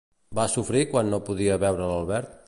[0.37, 2.37] Va sofrir quan no podia veure l'Albert?